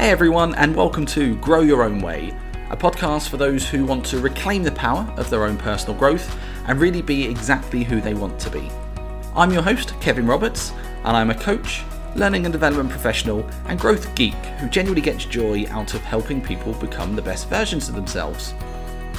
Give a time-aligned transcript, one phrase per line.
[0.00, 2.34] Hey everyone, and welcome to Grow Your Own Way,
[2.70, 6.38] a podcast for those who want to reclaim the power of their own personal growth
[6.66, 8.70] and really be exactly who they want to be.
[9.36, 10.72] I'm your host, Kevin Roberts,
[11.04, 11.82] and I'm a coach,
[12.16, 16.72] learning and development professional, and growth geek who genuinely gets joy out of helping people
[16.72, 18.54] become the best versions of themselves.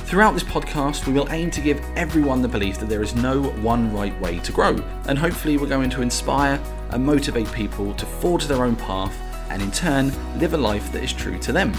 [0.05, 3.43] Throughout this podcast, we will aim to give everyone the belief that there is no
[3.61, 6.59] one right way to grow, and hopefully, we're going to inspire
[6.89, 9.15] and motivate people to forge their own path
[9.51, 11.73] and in turn live a life that is true to them.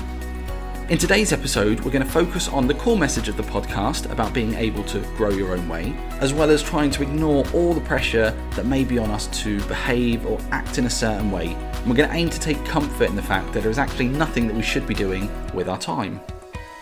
[0.88, 4.34] In today's episode, we're going to focus on the core message of the podcast about
[4.34, 7.80] being able to grow your own way, as well as trying to ignore all the
[7.80, 11.54] pressure that may be on us to behave or act in a certain way.
[11.54, 14.08] And we're going to aim to take comfort in the fact that there is actually
[14.08, 16.20] nothing that we should be doing with our time.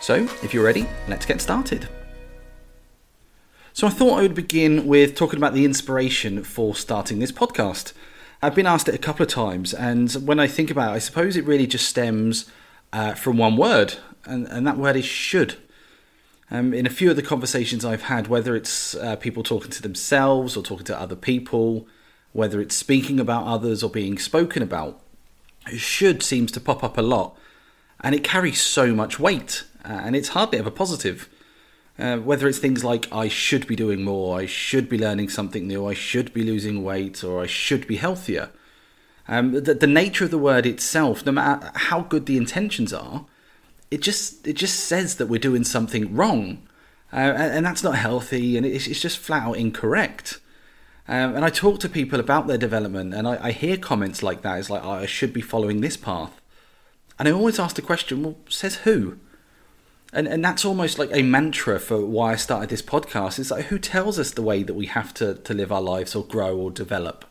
[0.01, 1.87] So, if you're ready, let's get started.
[3.71, 7.93] So, I thought I would begin with talking about the inspiration for starting this podcast.
[8.43, 10.99] I've been asked it a couple of times, and when I think about it, I
[10.99, 12.49] suppose it really just stems
[12.91, 15.57] uh, from one word, and, and that word is should.
[16.49, 19.81] Um, in a few of the conversations I've had, whether it's uh, people talking to
[19.81, 21.87] themselves or talking to other people,
[22.33, 24.99] whether it's speaking about others or being spoken about,
[25.67, 27.37] should seems to pop up a lot,
[28.03, 31.29] and it carries so much weight, uh, and it's hardly ever positive.
[32.01, 35.67] Uh, whether it's things like I should be doing more, I should be learning something
[35.67, 38.49] new, I should be losing weight, or I should be healthier.
[39.27, 43.27] Um, the, the nature of the word itself, no matter how good the intentions are,
[43.91, 46.67] it just it just says that we're doing something wrong,
[47.13, 50.39] uh, and, and, that's not healthy, and it's, it's just flat out incorrect.
[51.07, 54.41] Um, and I talk to people about their development, and I, I hear comments like
[54.41, 54.57] that.
[54.57, 56.41] It's like oh, I should be following this path,
[57.19, 59.19] and I always ask the question: Well, says who?
[60.13, 63.39] And and that's almost like a mantra for why I started this podcast.
[63.39, 66.15] It's like who tells us the way that we have to to live our lives
[66.15, 67.25] or grow or develop.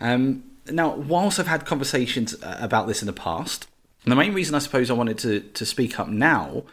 [0.00, 3.66] Um, now, whilst I've had conversations uh, about this in the past,
[4.04, 6.64] the main reason I suppose I wanted to to speak up now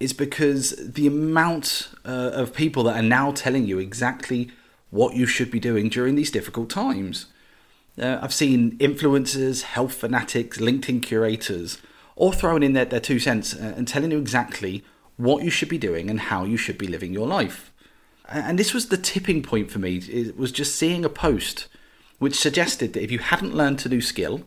[0.00, 4.50] is because the amount uh, of people that are now telling you exactly
[4.90, 7.26] what you should be doing during these difficult times.
[8.00, 11.78] Uh, I've seen influencers, health fanatics, LinkedIn curators
[12.18, 14.84] or throwing in their, their two cents uh, and telling you exactly
[15.16, 17.72] what you should be doing and how you should be living your life.
[18.28, 19.96] And this was the tipping point for me.
[19.96, 21.68] It was just seeing a post
[22.18, 24.42] which suggested that if you hadn't learned a new skill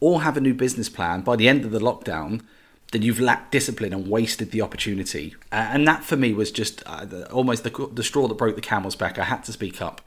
[0.00, 2.42] or have a new business plan by the end of the lockdown,
[2.90, 5.34] then you've lacked discipline and wasted the opportunity.
[5.52, 8.96] And that for me was just uh, almost the, the straw that broke the camel's
[8.96, 9.16] back.
[9.16, 10.02] I had to speak up.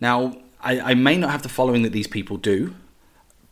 [0.00, 2.74] Now, I, I may not have the following that these people do,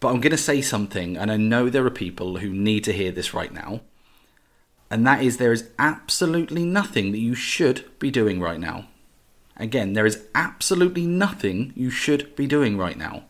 [0.01, 2.93] but I'm going to say something, and I know there are people who need to
[2.93, 3.81] hear this right now.
[4.91, 8.87] And that is there is absolutely nothing that you should be doing right now.
[9.57, 13.25] Again, there is absolutely nothing you should be doing right now.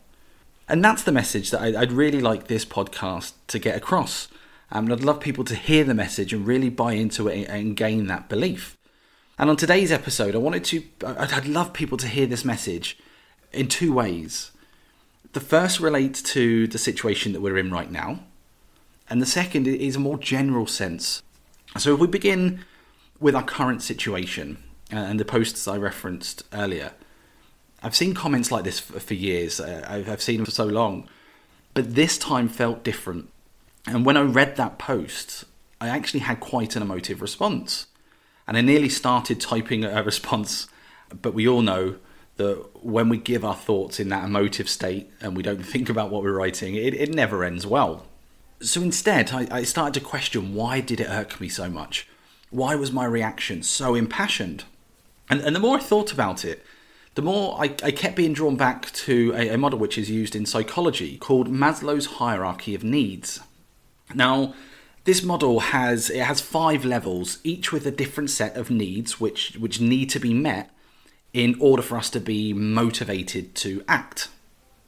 [0.67, 4.27] And that's the message that I'd really like this podcast to get across.
[4.69, 7.77] Um, and I'd love people to hear the message and really buy into it and
[7.77, 8.77] gain that belief.
[9.39, 12.97] And on today's episode, I wanted to, I'd love people to hear this message
[13.53, 14.51] in two ways.
[15.37, 18.21] The first relates to the situation that we're in right now,
[19.07, 21.21] and the second is a more general sense.
[21.77, 22.65] So, if we begin
[23.19, 24.57] with our current situation
[24.91, 26.93] uh, and the posts I referenced earlier,
[27.83, 29.59] I've seen comments like this for, years.
[29.59, 31.07] Uh, I've seen them for so long,
[31.75, 33.29] but this time felt different.
[33.85, 35.45] And when I read that post,
[35.79, 37.85] I actually had quite an emotive response.
[38.47, 40.67] And I nearly started typing a response,
[41.21, 41.97] but we all know
[42.37, 46.09] that when we give our thoughts in that emotive state and we don't think about
[46.09, 48.05] what we're writing, it, it never ends well.
[48.61, 52.07] So instead, I, I started to question why did it irk me so much?
[52.49, 54.63] Why was my reaction so impassioned?
[55.29, 56.63] And, and the more I thought about it,
[57.15, 60.35] the more I, I kept being drawn back to a, a model which is used
[60.35, 63.39] in psychology called Maslow's hierarchy of needs.
[64.13, 64.53] Now,
[65.03, 69.55] this model has it has five levels, each with a different set of needs which
[69.57, 70.69] which need to be met
[71.37, 74.27] in order for us to be motivated to act.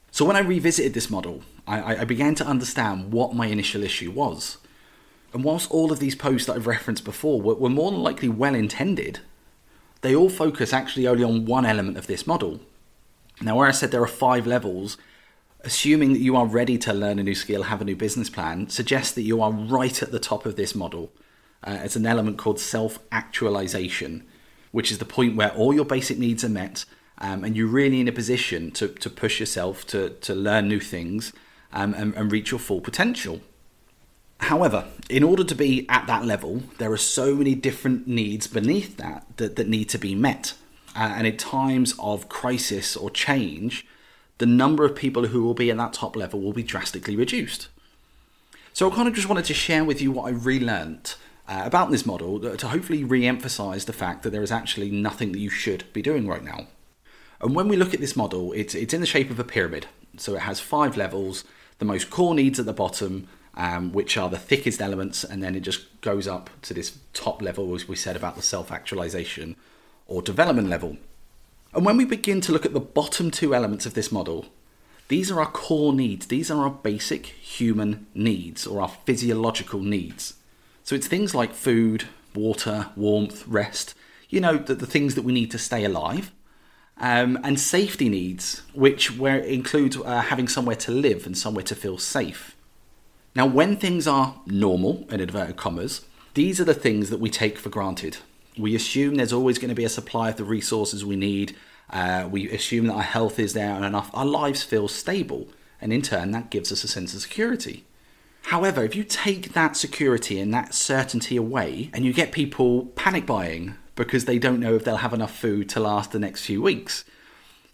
[0.09, 4.09] So when I revisited this model, I, I, began to understand what my initial issue
[4.09, 4.57] was.
[5.31, 8.29] And whilst all of these posts that I've referenced before were, were more than likely
[8.29, 9.19] well intended,
[10.01, 12.61] they all focus actually only on one element of this model.
[13.39, 14.97] Now, where I said there are five levels,
[15.61, 18.69] assuming that you are ready to learn a new skill, have a new business plan,
[18.69, 21.11] suggests that you are right at the top of this model.
[21.63, 24.25] Uh, it's an element called self actualization,
[24.71, 26.85] which is the point where all your basic needs are met
[27.19, 30.79] um, and you're really in a position to, to push yourself to, to learn new
[30.79, 31.33] things
[31.73, 33.41] um, and, and reach your full potential.
[34.41, 38.95] However, in order to be at that level, there are so many different needs beneath
[38.97, 40.53] that that, that need to be met.
[40.95, 43.85] Uh, and in times of crisis or change,
[44.37, 47.67] the number of people who will be at that top level will be drastically reduced.
[48.71, 51.15] So I kind of just wanted to share with you what I relearned
[51.49, 55.31] uh, about this model to hopefully re emphasize the fact that there is actually nothing
[55.31, 56.67] that you should be doing right now.
[57.41, 59.87] And when we look at this model, it's, it's in the shape of a pyramid.
[60.17, 61.43] So it has five levels,
[61.79, 65.55] the most core needs at the bottom, um, which are the thickest elements, and then
[65.55, 69.55] it just goes up to this top level, as we said about the self actualization
[70.05, 70.97] or development level.
[71.73, 74.45] And when we begin to look at the bottom two elements of this model,
[75.07, 76.27] these are our core needs.
[76.27, 80.35] These are our basic human needs or our physiological needs.
[80.89, 83.93] So it's things like food, water, warmth, rest,
[84.27, 86.31] you know, the, the things that we need to stay alive.
[86.97, 91.99] Um, and safety needs, which where uh, having somewhere to live and somewhere to feel
[91.99, 92.55] safe.
[93.35, 97.59] Now, when things are normal, in inverted commas, these are the things that we take
[97.59, 98.17] for granted.
[98.57, 101.55] We assume there's always going to be a supply of the resources we need.
[101.91, 104.09] Uh, we assume that our health is there and enough.
[104.11, 105.49] Our lives feel stable,
[105.79, 107.85] and in turn, that gives us a sense of security.
[108.49, 113.25] However, if you take that security and that certainty away, and you get people panic
[113.25, 116.61] buying because they don't know if they'll have enough food to last the next few
[116.61, 117.05] weeks,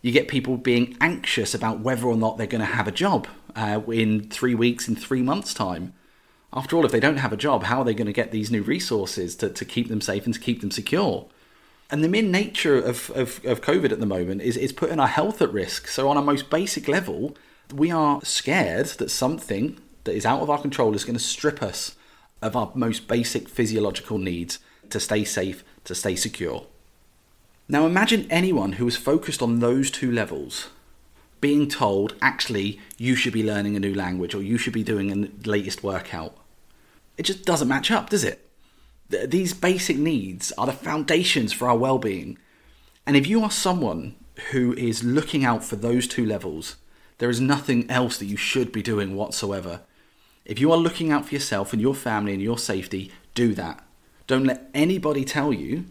[0.02, 3.28] you get people being anxious about whether or not they're going to have a job
[3.56, 5.94] uh, in three weeks, in three months' time
[6.56, 8.50] after all, if they don't have a job, how are they going to get these
[8.50, 11.28] new resources to, to keep them safe and to keep them secure?
[11.92, 15.08] And the mere nature of, of, of COVID at the moment is, is putting our
[15.08, 15.88] health at risk.
[15.90, 17.36] So, on a most basic level,
[17.74, 21.62] we are scared that something that is out of our control is going to strip
[21.62, 21.96] us
[22.42, 24.60] of our most basic physiological needs
[24.90, 26.66] to stay safe, to stay secure.
[27.68, 30.70] Now, imagine anyone who is focused on those two levels
[31.42, 35.12] being told, actually, you should be learning a new language or you should be doing
[35.12, 36.36] a latest workout
[37.18, 38.42] it just doesn't match up, does it?
[39.10, 42.38] These basic needs are the foundations for our well being.
[43.06, 44.16] And if you are someone
[44.52, 46.76] who is looking out for those two levels,
[47.20, 49.82] there is nothing else that you should be doing whatsoever.
[50.46, 53.84] If you are looking out for yourself and your family and your safety, do that.
[54.28, 55.86] Don't let anybody tell you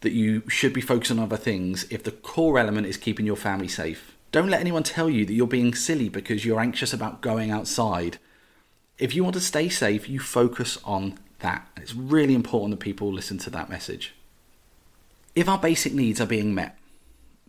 [0.00, 3.36] that you should be focusing on other things if the core element is keeping your
[3.36, 4.16] family safe.
[4.32, 8.18] Don't let anyone tell you that you're being silly because you're anxious about going outside
[8.98, 11.68] if you want to stay safe, you focus on that.
[11.76, 14.14] It's really important that people listen to that message.
[15.34, 16.76] If our basic needs are being met,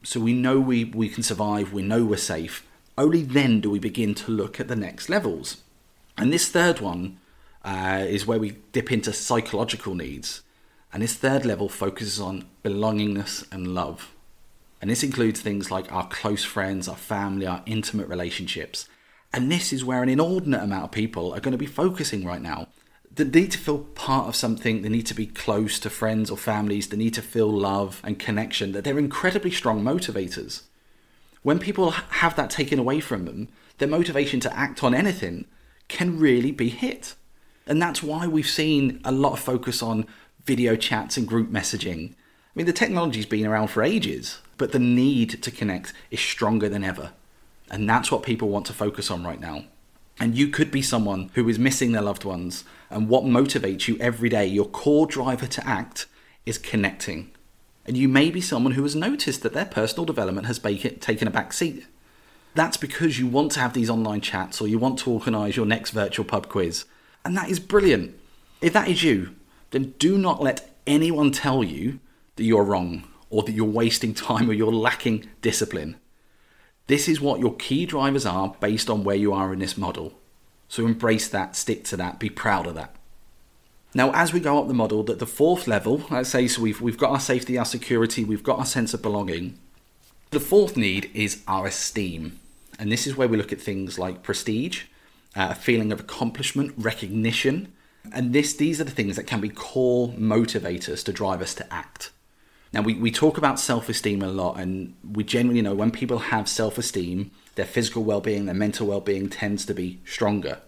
[0.04, 2.66] so we know we, we can survive, we know we're safe,
[2.98, 5.58] only then do we begin to look at the next levels.
[6.20, 7.20] And this third one
[7.64, 10.44] uh, is where we dip into psychological needs.
[10.92, 14.14] And this third level focuses on belongingness and love.
[14.82, 18.88] And this includes things like our close friends, our family, our intimate relationships,
[19.32, 22.42] and this is where an inordinate amount of people are going to be focusing right
[22.42, 22.68] now.
[23.14, 26.38] They need to feel part of something, they need to be close to friends or
[26.38, 30.64] families, they need to feel love and connection, that they're incredibly strong motivators.
[31.42, 35.46] When people have that taken away from them, their motivation to act on anything
[35.90, 37.16] can really be hit.
[37.68, 40.06] And that's why we've seen a lot of focus on
[40.46, 42.12] video chats and group messaging.
[42.12, 42.16] I
[42.56, 46.84] mean, the technology's been around for ages, but the need to connect is stronger than
[46.84, 47.12] ever.
[47.70, 49.66] And that's what people want to focus on right now.
[50.20, 52.64] And you could be someone who is missing their loved ones.
[52.90, 56.08] And what motivates you every day, your core driver to act,
[56.46, 57.32] is connecting.
[57.86, 61.32] And you may be someone who has noticed that their personal development has taken a
[61.32, 61.86] back seat.
[62.60, 65.66] That's because you want to have these online chats or you want to organise your
[65.66, 66.84] next virtual pub quiz.
[67.24, 68.20] And that is brilliant.
[68.60, 69.34] If that is you,
[69.72, 72.02] then do not let anyone tell you
[72.36, 75.96] that you're wrong or that you're wasting time or you're lacking discipline.
[76.88, 80.20] This is what your key drivers are based on where you are in this model.
[80.68, 82.94] So embrace that, stick to that, be proud of that.
[83.94, 86.82] Now, as we go up the model, that the fourth level, let's say, so we've,
[86.82, 89.58] we've got our safety, our security, we've got our sense of belonging.
[90.32, 92.38] The fourth need is our esteem.
[92.80, 94.84] And this is where we look at things like prestige,
[95.36, 97.74] uh, a feeling of accomplishment, recognition.
[98.14, 101.72] And this, these are the things that can be core motivators to drive us to
[101.72, 102.12] act.
[102.72, 106.20] Now, we, we talk about self esteem a lot, and we generally know when people
[106.20, 110.60] have self esteem, their physical well being, their mental well being tends to be stronger.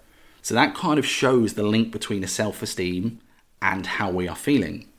[0.41, 3.19] So that kind of shows the link between a self esteem
[3.61, 4.89] and how we are feeling.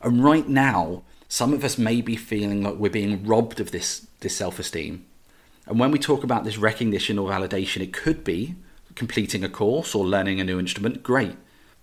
[0.00, 4.06] And right now, some of us may be feeling like we're being robbed of this,
[4.20, 5.06] this self esteem.
[5.66, 8.56] And when we talk about this recognition or validation, it could be
[8.94, 11.36] completing a course or learning a new instrument, great.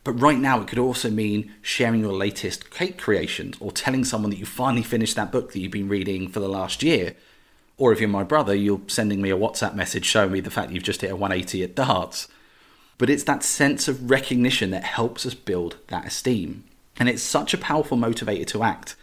[0.03, 4.31] But right now, it could also mean sharing your latest cake creations or telling someone
[4.31, 7.15] that you finally finished that book that you've been reading for the last year.
[7.77, 10.71] Or if you're my brother, you're sending me a WhatsApp message showing me the fact
[10.71, 12.27] you've just hit a 180 at darts.
[12.97, 16.65] But it's that sense of recognition that helps us build that esteem.
[16.99, 18.95] And it's such a powerful motivator to act.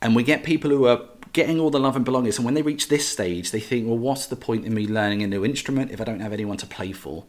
[0.00, 0.96] And we get people who are
[1.34, 3.98] getting all the love and belongings, and when they reach this stage, they think, well,
[3.98, 6.66] what's the point in me learning a new instrument if I don't have anyone to
[6.66, 7.26] play for?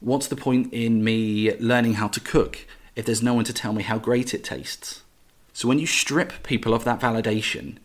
[0.00, 3.72] What's the point in me learning how to cook if there's no one to tell
[3.72, 5.02] me how great it tastes?
[5.52, 7.76] So when you strip people of that validation,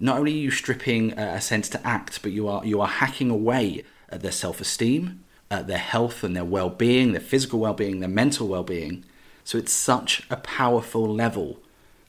[0.00, 2.88] not only are you stripping uh, a sense to act, but you are you are
[2.88, 8.08] hacking away at their self-esteem, at their health and their well-being, their physical well-being, their
[8.08, 9.04] mental well-being.
[9.44, 11.60] So it's such a powerful level,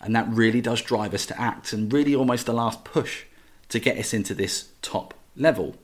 [0.06, 3.24] and that really does drive us to act, and really almost the last push
[3.70, 5.76] to get us into this top level.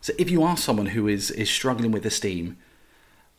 [0.00, 2.56] So if you are someone who is is struggling with esteem,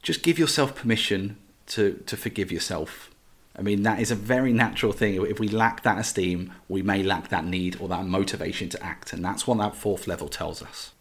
[0.02, 3.12] just give yourself permission to to forgive yourself.
[3.58, 5.16] I mean, that is a very natural thing.
[5.16, 9.14] If we lack that esteem, we may lack that need or that motivation to act,
[9.14, 10.92] and that's what that fourth level tells us.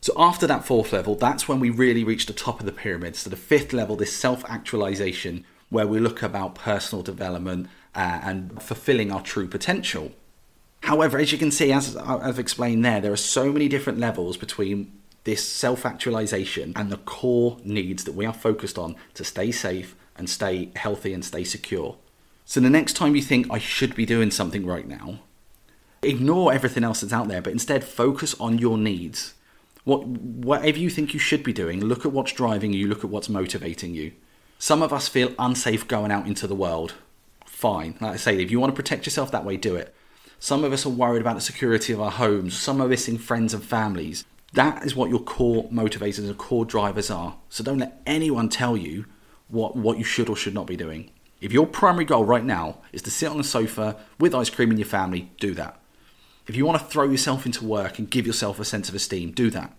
[0.00, 3.16] So after that fourth level, that's when we really reach the top of the pyramid.
[3.16, 9.10] So the fifth level, this self-actualization, where we look about personal development uh, and fulfilling
[9.10, 10.12] our true potential.
[10.82, 14.36] However, as you can see, as I've explained there, there are so many different levels
[14.36, 14.92] between
[15.24, 19.96] this self actualization and the core needs that we are focused on to stay safe
[20.14, 21.96] and stay healthy and stay secure.
[22.44, 25.18] So the next time you think, I should be doing something right now,
[26.02, 29.34] ignore everything else that's out there, but instead focus on your needs.
[29.82, 33.10] What, whatever you think you should be doing, look at what's driving you, look at
[33.10, 34.12] what's motivating you.
[34.58, 36.94] Some of us feel unsafe going out into the world.
[37.56, 37.96] Fine.
[38.02, 39.94] Like I say, if you want to protect yourself that way, do it.
[40.38, 42.54] Some of us are worried about the security of our homes.
[42.54, 44.26] Some are missing friends and families.
[44.52, 47.38] That is what your core motivators and core drivers are.
[47.48, 49.06] So don't let anyone tell you
[49.48, 51.10] what, what you should or should not be doing.
[51.40, 54.70] If your primary goal right now is to sit on the sofa with ice cream
[54.70, 55.80] in your family, do that.
[56.46, 59.30] If you want to throw yourself into work and give yourself a sense of esteem,
[59.32, 59.74] do that.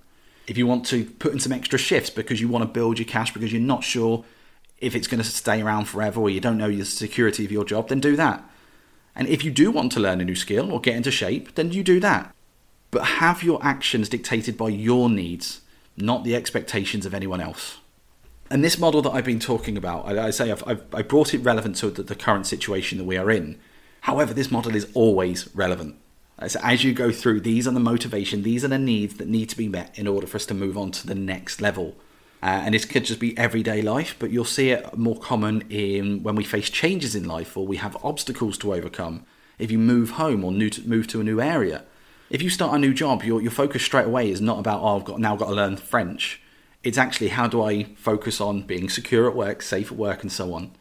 [0.48, 3.08] If you want to put in some extra shifts because you want to build your
[3.08, 4.26] cash because you're not sure
[4.80, 7.66] if it's going to stay around forever or you don't know the security of your
[7.66, 8.44] job, then do that.
[9.16, 11.72] And if you do want to learn a new skill or get into shape, then
[11.72, 12.34] you do that.
[12.92, 15.62] But have your actions dictated by your needs,
[15.98, 17.78] not the expectations of anyone else.
[18.50, 21.34] And this model that I've been talking about, I, I say I've, I've, I brought
[21.34, 23.60] it relevant to the, the current situation that we are in.
[24.02, 25.98] However, this model is always relevant.
[26.48, 29.50] So as you go through, these are the motivation, these are the needs that need
[29.50, 31.96] to be met in order for us to move on to the next level.
[32.42, 36.22] Uh, and this could just be everyday life, but you'll see it more common in
[36.22, 39.26] when we face changes in life or we have obstacles to overcome.
[39.58, 41.84] If you move home or to, move to a new area,
[42.30, 44.98] if you start a new job, your your focus straight away is not about oh
[44.98, 46.42] I've got now got to learn French.
[46.84, 50.32] It's actually how do I focus on being secure at work, safe at work, and
[50.32, 50.72] so on.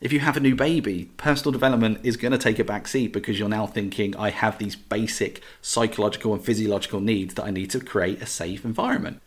[0.00, 3.12] If you have a new baby, personal development is going to take a back seat
[3.12, 7.70] because you're now thinking I have these basic psychological and physiological needs that I need
[7.70, 9.22] to create a safe environment.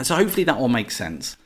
[0.00, 1.36] And so hopefully that all makes sense.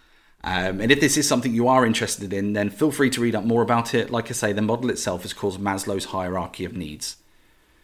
[0.45, 3.35] Um, and if this is something you are interested in, then feel free to read
[3.35, 4.11] up more about it.
[4.11, 7.17] Like I say, the model itself is called Maslow's hierarchy of needs.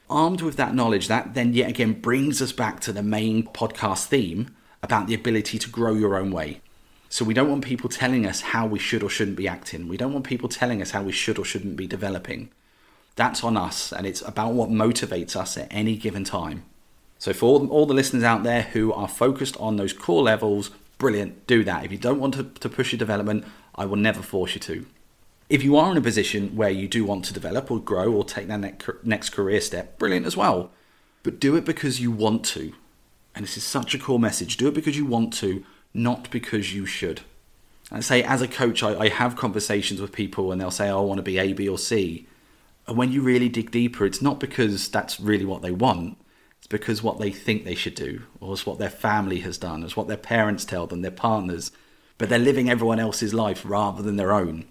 [0.09, 4.07] Armed with that knowledge, that then yet again brings us back to the main podcast
[4.07, 6.61] theme about the ability to grow your own way.
[7.09, 9.89] So we don't want people telling us how we should or shouldn't be acting.
[9.89, 12.49] We don't want people telling us how we should or shouldn't be developing.
[13.17, 16.63] That's on us, and it's about what motivates us at any given time.
[17.21, 21.47] So, for all, the listeners out there who are focused on those core levels, brilliant,
[21.47, 21.85] do that.
[21.85, 24.87] If you don't want to, to push your development, I will never force you to.
[25.51, 28.25] If you are in a position where you do want to develop or grow or
[28.25, 30.71] take that next career step, brilliant as well.
[31.23, 32.73] But do it because you want to.
[33.35, 34.57] And this is such a core message.
[34.57, 35.63] Do it because you want to,
[35.93, 37.21] not because you should.
[37.93, 41.03] I say, as a coach, I, I have conversations with people and they'll say, oh,
[41.03, 42.27] I want to be A, B, or C.
[42.87, 46.17] And when you really dig deeper, it's not because that's really what they want
[46.71, 49.97] because what they think they should do, or it's what their family has done, it's
[49.97, 51.73] what their parents tell them, their partners,
[52.17, 54.65] but they're living everyone else's life rather than their own.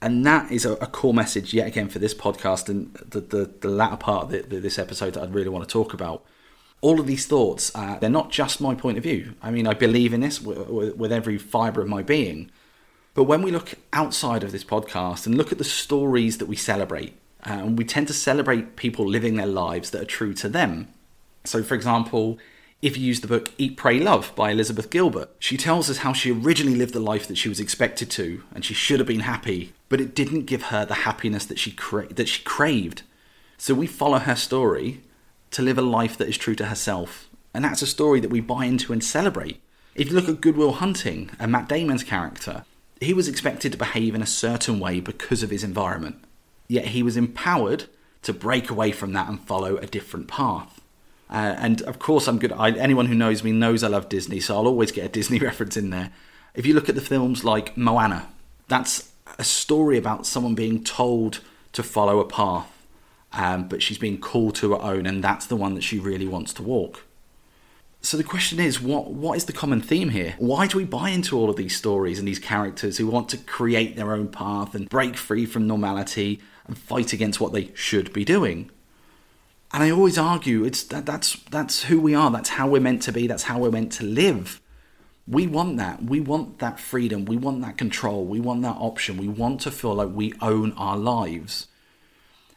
[0.00, 3.50] And that is a, a core message yet again for this podcast and the, the,
[3.60, 6.24] the latter part of the, the, this episode that I'd really want to talk about.
[6.80, 9.34] All of these thoughts, uh, they're not just my point of view.
[9.42, 12.50] I mean, I believe in this with, with, every fibre of my being.
[13.14, 16.56] But when we look outside of this podcast and look at the stories that we
[16.56, 20.48] celebrate, and um, we tend to celebrate people living their lives that are true to
[20.48, 20.93] them.
[21.44, 22.38] So, for example,
[22.80, 26.12] if you use the book Eat, Pray, Love by Elizabeth Gilbert, she tells us how
[26.12, 29.20] she originally lived the life that she was expected to, and she should have been
[29.20, 33.02] happy, but it didn't give her the happiness that she cra- that she craved.
[33.58, 35.00] So we follow her story
[35.52, 38.40] to live a life that is true to herself, and that's a story that we
[38.40, 39.60] buy into and celebrate.
[39.94, 42.64] If you look at Good Will Hunting and Matt Damon's character,
[43.00, 46.24] he was expected to behave in a certain way because of his environment.
[46.68, 47.84] Yet he was empowered
[48.22, 50.73] to break away from that and follow a different path.
[51.34, 52.52] Uh, and of course, I'm good.
[52.52, 55.40] I, anyone who knows me knows I love Disney, so I'll always get a Disney
[55.40, 56.12] reference in there.
[56.54, 58.28] If you look at the films like Moana,
[58.68, 61.40] that's a story about someone being told
[61.72, 62.70] to follow a path,
[63.32, 66.28] um, but she's being called to her own, and that's the one that she really
[66.28, 67.02] wants to walk.
[68.00, 70.36] So the question is, what what is the common theme here?
[70.38, 73.38] Why do we buy into all of these stories and these characters who want to
[73.38, 78.12] create their own path and break free from normality and fight against what they should
[78.12, 78.70] be doing?
[79.74, 82.30] And I always argue it's that that's that's who we are.
[82.30, 83.26] That's how we're meant to be.
[83.26, 84.60] That's how we're meant to live.
[85.26, 86.00] We want that.
[86.00, 87.24] We want that freedom.
[87.24, 88.24] We want that control.
[88.24, 89.16] We want that option.
[89.16, 91.66] We want to feel like we own our lives.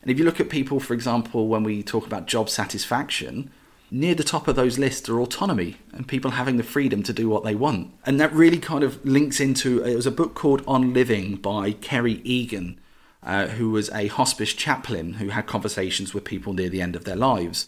[0.03, 3.49] And if you look at people, for example, when we talk about job satisfaction,
[3.89, 7.27] near the top of those lists are autonomy and people having the freedom to do
[7.27, 7.95] what they want.
[8.05, 11.71] And that really kind of links into it was a book called On Living by
[11.71, 12.79] Kerry Egan,
[13.23, 17.03] uh, who was a hospice chaplain who had conversations with people near the end of
[17.03, 17.67] their lives.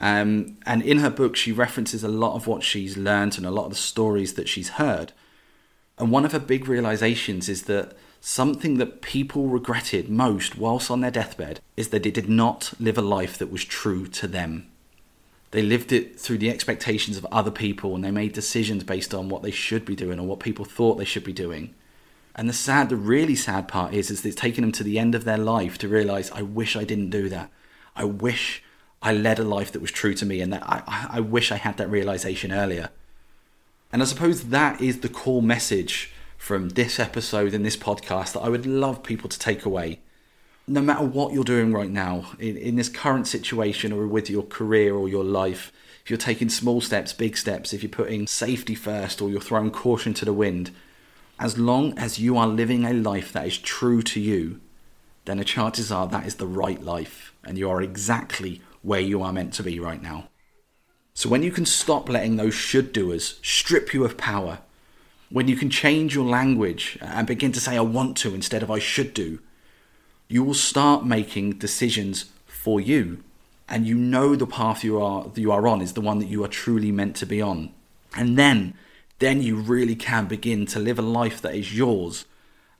[0.00, 3.50] Um, and in her book, she references a lot of what she's learned and a
[3.50, 5.12] lot of the stories that she's heard.
[5.98, 11.00] And one of her big realizations is that something that people regretted most whilst on
[11.00, 14.68] their deathbed is that they did not live a life that was true to them.
[15.52, 19.28] They lived it through the expectations of other people and they made decisions based on
[19.28, 21.74] what they should be doing or what people thought they should be doing.
[22.34, 25.14] And the sad, the really sad part is, is it's taken them to the end
[25.14, 27.50] of their life to realize, I wish I didn't do that.
[27.94, 28.62] I wish
[29.02, 31.56] I led a life that was true to me and that I, I wish I
[31.56, 32.90] had that realization earlier.
[33.92, 38.40] And I suppose that is the core message from this episode and this podcast that
[38.40, 40.00] I would love people to take away
[40.66, 44.44] no matter what you're doing right now, in, in this current situation or with your
[44.44, 45.72] career or your life,
[46.04, 49.70] if you're taking small steps, big steps, if you're putting safety first or you're throwing
[49.70, 50.70] caution to the wind,
[51.42, 54.60] as long as you are living a life that is true to you,
[55.24, 59.20] then the chances are that is the right life and you are exactly where you
[59.20, 60.28] are meant to be right now.
[61.14, 64.60] So when you can stop letting those should doers strip you of power,
[65.30, 68.70] when you can change your language and begin to say I want to instead of
[68.70, 69.40] I should do,
[70.28, 73.24] you will start making decisions for you
[73.68, 76.44] and you know the path you are you are on is the one that you
[76.44, 77.72] are truly meant to be on
[78.16, 78.74] and then
[79.22, 82.24] then you really can begin to live a life that is yours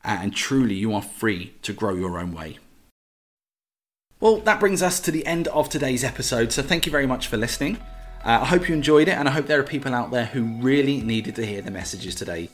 [0.04, 2.58] and truly you are free to grow your own way
[4.20, 7.26] well that brings us to the end of today's episode so thank you very much
[7.26, 7.76] for listening
[8.24, 10.42] uh, i hope you enjoyed it and i hope there are people out there who
[10.60, 12.48] really needed to hear the messages today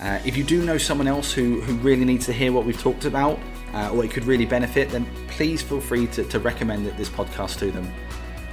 [0.00, 2.80] uh, if you do know someone else who, who really needs to hear what we've
[2.80, 3.38] talked about
[3.74, 7.58] uh, or it could really benefit, then please feel free to, to recommend this podcast
[7.60, 7.86] to them.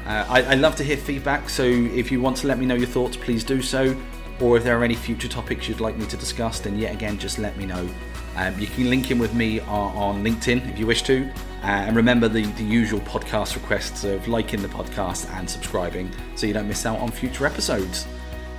[0.06, 2.76] Uh, I, I, love to hear feedback, so if you want to let me know
[2.76, 3.96] your thoughts, please do so.
[4.42, 7.18] Or if there are any future topics you'd like me to discuss, then yet again,
[7.18, 7.88] just let me know.
[8.36, 11.30] Um, you can link in with me on, on LinkedIn if you wish to.
[11.64, 16.48] Uh, and remember the, the usual podcast requests of liking the podcast and subscribing so
[16.48, 18.08] you don't miss out on future episodes.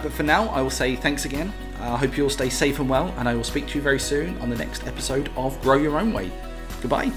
[0.02, 2.88] But for now, I will say thanks again I hope you all stay safe and
[2.88, 5.76] well, and I will speak to you very soon on the next episode of Grow
[5.76, 6.30] Your Own Way.
[6.80, 7.12] Goodbye.